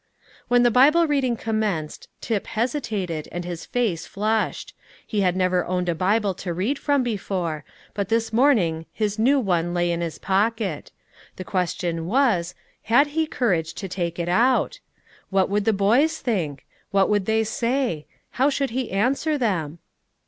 When 0.47 0.63
the 0.63 0.71
Bible 0.71 1.05
reading 1.05 1.37
commenced, 1.37 2.07
Tip 2.21 2.47
hesitated, 2.47 3.29
and 3.31 3.45
his 3.45 3.67
face 3.67 4.07
flushed; 4.07 4.73
he 5.05 5.21
had 5.21 5.35
never 5.35 5.63
owned 5.63 5.89
a 5.89 5.93
Bible 5.93 6.33
to 6.41 6.55
read 6.55 6.79
from 6.79 7.03
before, 7.03 7.63
but 7.93 8.09
this 8.09 8.33
morning 8.33 8.87
his 8.91 9.19
new 9.19 9.39
one 9.39 9.75
lay 9.75 9.91
in 9.91 10.01
his 10.01 10.17
pocket. 10.17 10.91
The 11.35 11.43
question 11.43 12.07
was, 12.07 12.55
Had 12.85 13.05
he 13.13 13.27
courage 13.27 13.75
to 13.75 13.87
take 13.87 14.17
it 14.17 14.27
out? 14.27 14.79
What 15.29 15.51
would 15.51 15.65
the 15.65 15.71
boys 15.71 16.17
think? 16.17 16.65
What 16.89 17.07
would 17.07 17.27
they 17.27 17.43
say? 17.43 18.07
How 18.31 18.49
should 18.49 18.71
he 18.71 18.89
answer 18.89 19.37
them? 19.37 19.77